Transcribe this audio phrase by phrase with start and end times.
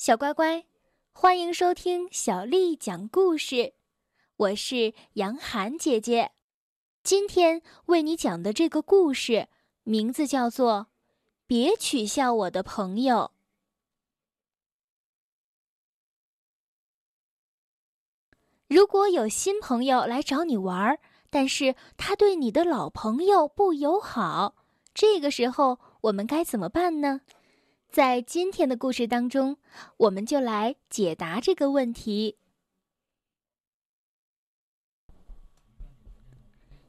[0.00, 0.64] 小乖乖，
[1.12, 3.74] 欢迎收听小丽讲故事。
[4.36, 6.30] 我是杨涵姐姐，
[7.02, 9.48] 今天为你讲的这个故事
[9.82, 10.72] 名字叫做
[11.46, 13.30] 《别取笑我的朋友》。
[18.68, 20.98] 如果有新朋友来找你玩，
[21.28, 24.56] 但是他对你的老朋友不友好，
[24.94, 27.20] 这个时候我们该怎么办呢？
[27.90, 29.56] 在今天的故事当中，
[29.96, 32.38] 我们就来解答这个问题。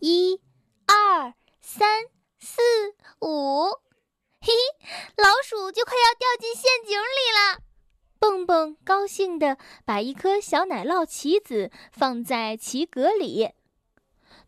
[0.00, 0.38] 一、
[0.84, 2.04] 二、三、
[2.38, 2.60] 四、
[3.22, 3.70] 五，
[4.42, 4.52] 嘿嘿，
[5.16, 7.62] 老鼠就快要掉进陷阱里了。
[8.18, 9.56] 蹦蹦高兴地
[9.86, 13.54] 把一颗小奶酪棋子放在棋格里，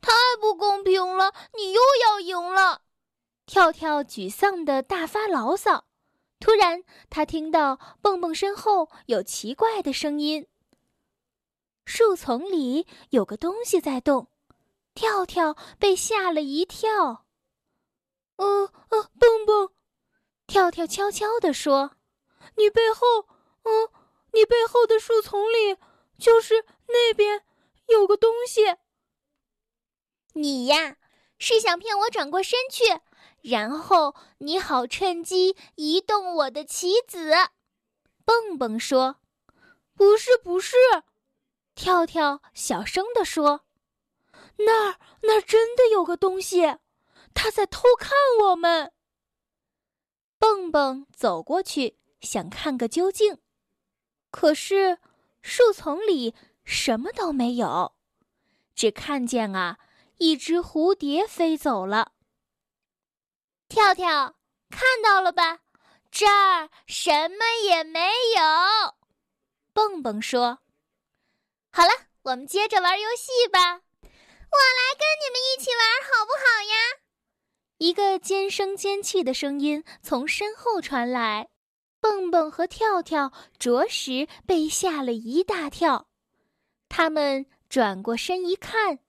[0.03, 1.33] 太不公平了！
[1.57, 2.83] 你又要赢了。
[3.47, 5.87] 跳跳沮丧地大发牢骚。
[6.41, 10.47] 突然，他听到蹦蹦身后有奇怪的声音。
[11.87, 14.29] 树丛里有个东西在动，
[14.95, 17.27] 跳跳被吓了一跳。
[18.37, 19.71] “呃呃，蹦蹦！”
[20.47, 21.97] 跳跳悄悄地说
[22.57, 23.29] ，“你背后，
[23.63, 23.89] 嗯，
[24.33, 25.77] 你背后的树丛里，
[26.19, 27.43] 就是那边
[27.87, 28.77] 有个东西。
[30.35, 30.97] 你呀，
[31.39, 32.85] 是想骗我转过身去？”
[33.45, 37.31] 然后你好趁机移动我的棋子，
[38.25, 39.17] 蹦蹦说
[39.95, 40.75] ：“不是，不是。”
[41.77, 43.67] 跳跳小声地说
[44.57, 46.79] ：“那儿，那儿真的有个东西，
[47.35, 48.93] 他在偷看我们。”
[50.41, 53.37] 蹦蹦走过去想看个究竟，
[54.31, 54.99] 可是
[55.43, 56.35] 树丛里
[56.65, 57.95] 什么都没有，
[58.75, 59.79] 只看见啊，
[60.17, 62.13] 一只蝴蝶飞走了。
[63.75, 64.37] 跳跳，
[64.71, 65.59] 看到了吧？
[66.09, 67.99] 这儿什么也没
[68.37, 68.95] 有。
[69.73, 70.61] 蹦蹦说
[71.75, 71.91] ：“好了，
[72.23, 73.59] 我们接着玩游戏吧。
[73.59, 76.75] 我来跟你们一起玩，好不好呀？”
[77.79, 81.49] 一个尖声尖气的声音从身后传来，
[81.99, 86.07] 蹦蹦和跳跳着实被吓了一大跳。
[86.89, 89.01] 他们转过身一看，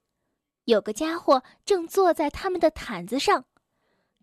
[0.64, 3.46] 有个家伙正坐在他们的毯子上。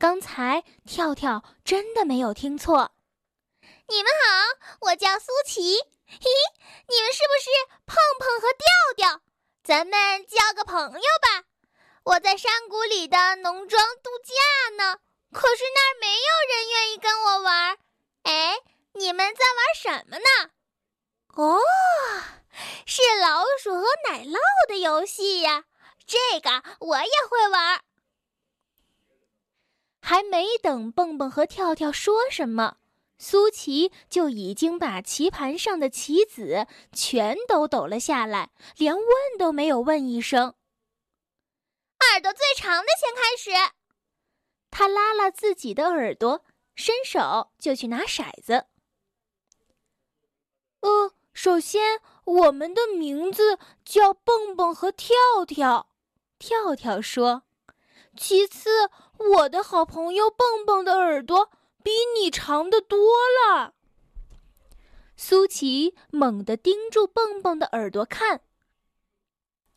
[0.03, 2.91] 刚才跳跳真的没有听错。
[3.87, 5.77] 你们好，我叫苏琪。
[5.79, 6.29] 嘿嘿，
[6.89, 7.49] 你们是不是
[7.87, 9.21] 碰碰和调调？
[9.63, 11.45] 咱们交个朋友吧。
[12.03, 14.99] 我在山谷里的农庄度假呢，
[15.31, 17.79] 可是那儿没有人愿意跟我玩。
[18.25, 18.57] 哎，
[18.95, 20.51] 你们在玩什么呢？
[21.37, 21.61] 哦，
[22.87, 24.37] 是老鼠和奶酪
[24.67, 25.63] 的游戏呀。
[26.05, 27.85] 这个我也会玩。
[30.05, 32.79] 还没等蹦蹦和跳跳说什么，
[33.19, 39.07] 苏琪就已经把棋盘上的棋子全都抖了下来，连问
[39.39, 40.57] 都没有问一声。
[42.11, 43.73] 耳朵最长的先开始。
[44.71, 48.67] 他拉拉自己的耳朵，伸手就去拿骰子。
[50.81, 55.15] 呃，首先我们的名字叫蹦蹦和跳
[55.47, 55.89] 跳。
[56.41, 57.45] 跳跳说。
[58.15, 61.51] 其次，我的好朋友蹦蹦的耳朵
[61.83, 63.75] 比你长的多了。
[65.17, 68.43] 苏琪猛地盯住蹦蹦的耳朵看，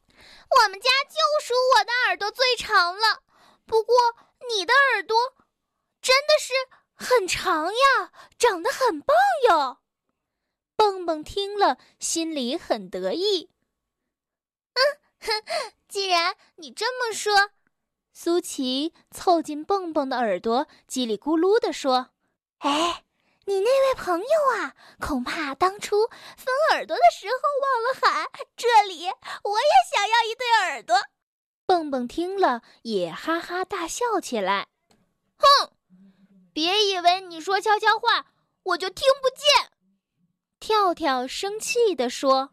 [0.09, 3.23] 我们家就属我的耳朵最长了。
[3.65, 3.95] 不过
[4.49, 5.17] 你的耳朵
[6.01, 6.53] 真的是
[6.93, 9.15] 很长呀，长得很棒
[9.49, 9.79] 哟。
[10.75, 13.49] 蹦蹦听了，心里很得意。
[14.73, 14.79] 嗯
[15.21, 15.43] 哼，
[15.87, 17.51] 既然你这么说。
[18.17, 22.11] 苏琪凑近蹦蹦的耳朵，叽里咕噜地说
[22.59, 23.03] ：“哎，
[23.43, 30.95] 你那位朋友啊，恐怕当初分耳朵的时候忘了喊，这里我也想要一对耳朵。”
[31.67, 34.69] 蹦蹦听了也哈哈大笑起来。
[35.35, 35.73] 哼，
[36.53, 38.27] 别以为你说悄悄话
[38.63, 39.73] 我就听不见。
[40.61, 42.51] 跳跳生气地说：“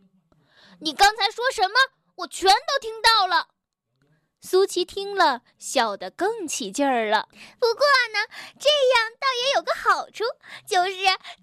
[0.82, 1.75] 你刚才说什么？
[2.17, 3.50] 我全都听到了。”
[4.44, 7.29] 苏琪听了，笑得更起劲儿了。
[7.61, 8.27] 不过呢，
[8.59, 10.25] 这样倒也有个好处，
[10.67, 10.93] 就是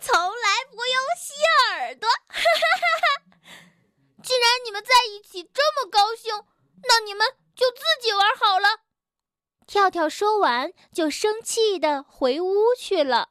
[0.01, 1.33] 从来不用吸
[1.71, 2.09] 耳朵。
[4.21, 6.43] 既然你们在一起这么高兴，
[6.89, 7.25] 那你们
[7.55, 8.81] 就自己玩好了。
[9.65, 13.29] 跳跳说完，就生气的回屋去了。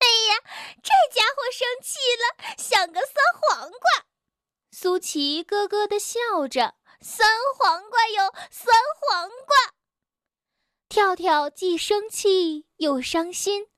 [0.00, 0.42] 哎呀，
[0.82, 4.04] 这家伙生气了，像个酸黄瓜。
[4.70, 6.74] 苏琪咯咯的笑着。
[7.02, 9.74] 酸黄瓜哟，酸黄瓜！
[10.88, 13.68] 跳跳既生气又伤心，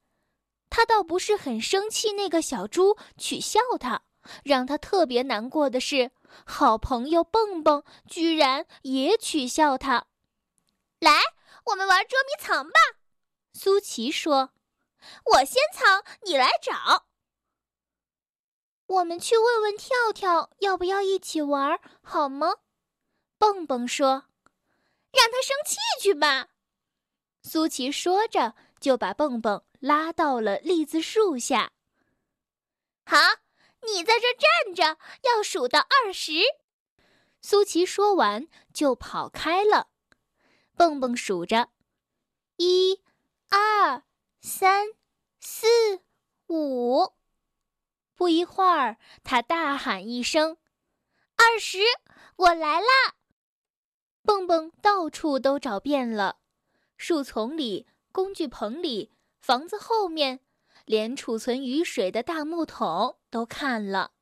[0.68, 4.02] 他倒不是很生气，那个小猪取笑他。
[4.44, 6.12] 让他特别难过的是，
[6.46, 10.06] 好朋友蹦蹦居然也取笑他。
[11.00, 11.20] 来，
[11.64, 12.78] 我们玩捉迷藏吧。
[13.52, 14.50] 苏琪说
[15.34, 17.06] ：“我先藏，你来找。”
[18.86, 22.54] 我们去问问跳跳要不要一起玩，好吗？
[23.42, 24.26] 蹦蹦说
[25.10, 26.50] ：“让他生气去吧。”
[27.42, 31.72] 苏琪说着，就把蹦蹦拉到了栗子树下。
[33.04, 33.18] 好，
[33.84, 36.34] 你在这站着，要数到二十。
[37.40, 39.88] 苏琪说完就跑开了。
[40.76, 41.70] 蹦蹦数着：
[42.58, 43.02] 一、
[43.48, 44.04] 二、
[44.40, 44.86] 三、
[45.40, 45.66] 四、
[46.46, 47.12] 五。
[48.14, 50.58] 不一会儿，他大喊一声
[51.34, 51.80] ：“二十，
[52.36, 52.86] 我来啦！”
[54.24, 56.38] 蹦蹦到处都找遍了，
[56.96, 60.40] 树丛里、工具棚里、房子后面，
[60.84, 64.12] 连储存雨水的大木桶都看了。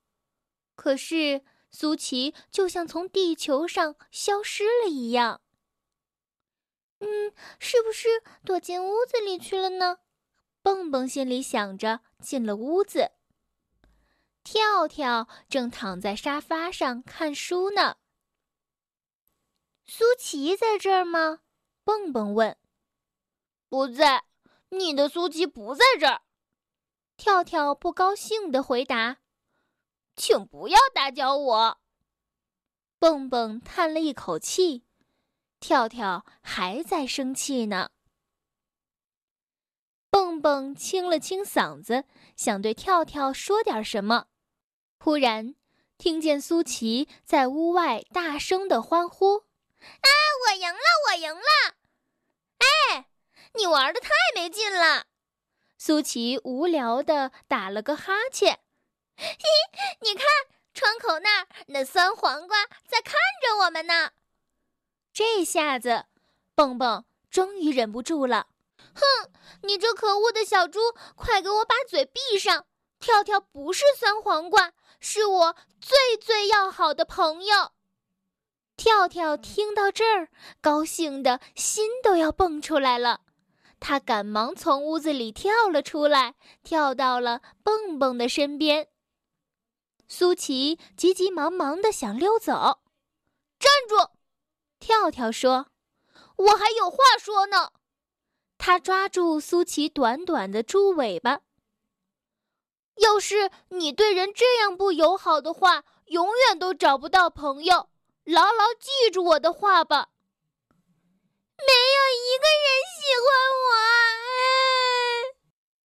[0.75, 5.43] 可是苏琪就像从地球上消失了一样。
[7.01, 8.09] 嗯，是不是
[8.45, 9.99] 躲进屋子里去了呢？
[10.63, 13.13] 蹦蹦心里想着，进了屋子。
[14.43, 17.97] 跳跳正躺在沙发上看书呢。
[19.93, 21.41] 苏琪在这儿吗？
[21.83, 22.57] 蹦蹦问。
[23.69, 24.25] 不在，
[24.69, 26.23] 你的苏琪不在这儿。
[27.17, 29.19] 跳跳不高兴地回答
[30.15, 31.81] ：“请不要打搅我。”
[33.01, 34.85] 蹦蹦叹了一口气。
[35.59, 37.91] 跳跳还在生气呢。
[40.09, 42.05] 蹦蹦清了清嗓子，
[42.37, 44.27] 想对跳跳说点什么。
[45.01, 45.57] 忽然，
[45.99, 49.47] 听见苏琪在屋外大声的欢呼
[49.81, 50.09] ：“啊，
[50.47, 50.81] 我赢了！
[51.09, 51.75] 我赢了！
[52.59, 53.07] 哎，
[53.55, 55.07] 你玩的太没劲了！”
[55.79, 58.61] 苏琪无聊的打了个哈欠
[59.17, 59.27] ：“嘿，
[60.01, 60.25] 你看
[60.75, 64.13] 窗口那儿，那酸黄瓜在看着我们呢。”
[65.13, 66.07] 这下子，
[66.55, 68.49] 蹦蹦终于忍不住了
[68.95, 69.33] ：“哼，
[69.63, 72.67] 你这可恶的小猪，快给我把嘴闭上！
[72.99, 74.73] 跳跳不是酸黄瓜。”
[75.03, 77.73] 是我最最要好的朋友，
[78.81, 80.31] 跳跳听到这儿，
[80.63, 83.21] 高兴的心都要蹦出来了。
[83.79, 88.89] 他赶忙从屋子里跳了出来，跳到了蹦蹦的身边。
[90.09, 92.81] 苏琪急急忙忙的想溜走，
[93.59, 94.13] 站住！
[94.79, 95.67] 跳跳说
[96.37, 97.73] ：“我还有话说呢。”
[98.57, 101.41] 他抓住苏琪短短的猪尾巴。
[102.97, 107.91] 要是你对人这样不友好的话，永远都找不到朋友。
[108.25, 110.11] 牢牢记住我的话吧。
[111.57, 113.29] 没有一个人喜欢
[113.67, 113.69] 我。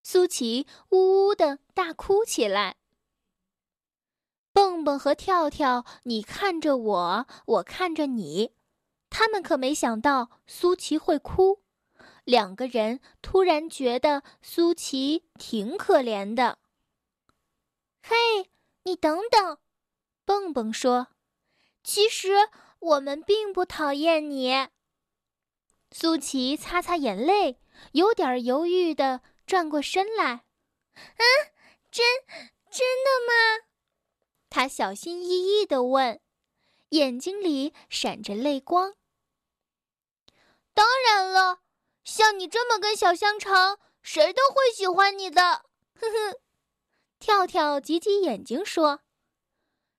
[0.04, 2.78] 苏琪呜呜的大哭起来。
[4.54, 8.56] 蹦蹦和跳跳，你看着我，我看着你，
[9.10, 11.62] 他们可没想到苏琪会哭。
[12.24, 16.60] 两个人突然觉得苏琪挺可怜的。
[18.02, 18.50] 嘿，
[18.84, 19.60] 你等等，
[20.24, 21.08] 蹦蹦说
[21.86, 22.50] ：“其实
[22.80, 24.70] 我们并不讨厌你。”
[25.92, 27.62] 苏琪擦擦眼泪，
[27.94, 30.44] 有点犹豫的转过身来
[30.98, 31.24] ：“嗯，
[31.92, 32.06] 真
[32.70, 33.68] 真的吗？”
[34.50, 36.20] 他小心翼翼的问，
[36.90, 38.96] 眼睛里闪着泪光。
[40.74, 41.60] “当然了，
[42.04, 45.42] 像你这么根小香肠，谁都会喜欢你的。”
[46.02, 46.40] 呵呵。
[47.20, 49.02] 跳跳挤挤眼睛说：“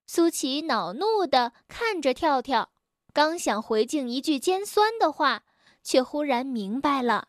[0.07, 2.71] 苏琪恼怒地看着跳跳，
[3.13, 5.43] 刚想回敬一句尖酸的话，
[5.83, 7.29] 却忽然明白了，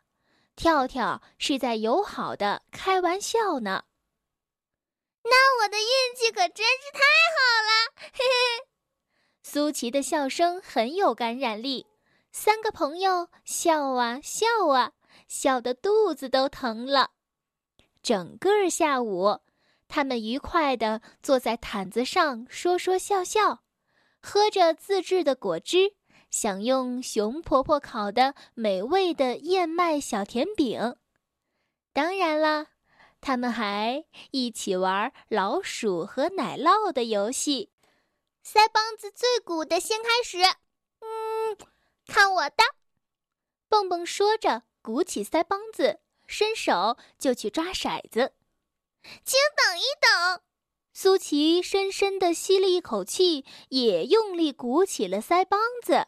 [0.55, 3.85] 跳跳是在友好的开玩笑呢。
[5.23, 6.99] 那我的运气可真是太
[7.33, 8.67] 好了！”嘿嘿，
[9.41, 11.87] 苏琪的笑声很有感染力，
[12.31, 14.93] 三个朋友笑啊笑啊，
[15.27, 17.11] 笑得肚子都疼了。
[18.03, 19.41] 整个下午。
[19.87, 23.63] 他们愉快地坐在毯子上，说说笑笑，
[24.21, 25.95] 喝着自制的果汁，
[26.29, 30.95] 享用熊婆婆烤的美味的燕麦小甜饼。
[31.93, 32.67] 当然了，
[33.21, 37.71] 他们还一起玩老鼠和奶酪的游戏。
[38.45, 40.37] 腮帮子最鼓的先开始，
[40.99, 41.57] 嗯，
[42.05, 42.63] 看我的！
[43.67, 48.33] 蹦蹦说着，鼓起腮帮子，伸手就去抓骰子。
[49.23, 50.41] 请等一等，
[50.93, 56.07] 苏琪深深地吸了一口气，也用力鼓起了腮帮子。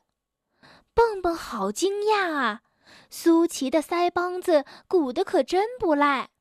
[0.94, 2.62] 蹦蹦好惊讶啊！
[3.10, 6.32] 苏琪的腮帮子鼓得可真不赖。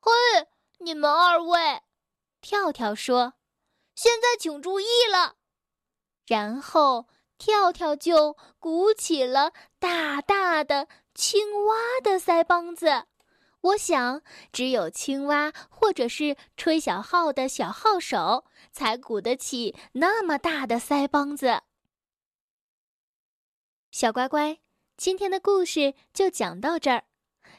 [0.00, 0.12] 嘿，
[0.78, 1.82] 你们二位，
[2.40, 3.34] 跳跳说
[3.94, 5.36] ：“现在请注意了。”
[6.26, 13.06] 然后跳跳就鼓起了大大的青蛙的腮帮子。
[13.68, 21.62] 我想，只有青蛙或者是吹小号的小号手才鼓得起那么大的腮帮子。
[23.90, 24.58] 小乖乖，
[24.96, 27.04] 今天的故事就讲到这儿。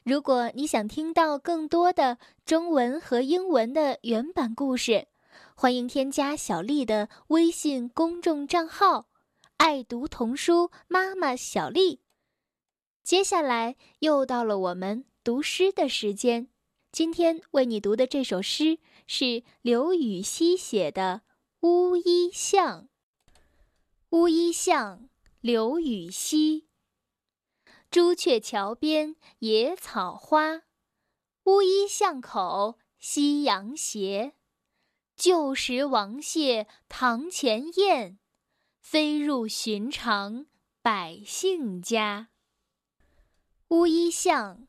[0.04, 5.08] 如果你想听到更多的中文和英文的原版故事，
[5.56, 9.10] 欢迎添加小丽的微信公众账号
[9.58, 12.02] “爱读童书妈妈小丽”。
[13.04, 15.06] 接下来又到了我们。
[15.22, 16.48] 读诗的时间，
[16.94, 21.24] 今天为你读的这首诗是刘禹锡写的
[21.68, 22.84] 《乌衣巷》。
[24.12, 25.10] 乌衣巷，
[25.42, 26.70] 刘禹锡。
[27.92, 30.62] 朱雀桥边野草花，
[31.44, 34.36] 乌衣巷口夕阳斜。
[35.18, 38.20] 旧时王谢堂前燕，
[38.80, 40.46] 飞入寻常
[40.82, 42.30] 百姓家。
[43.68, 44.69] 乌衣巷。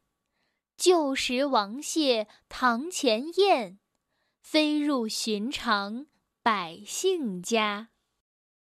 [0.81, 3.77] 旧时王谢堂前燕，
[4.41, 6.07] 飞入寻常
[6.41, 7.89] 百姓家。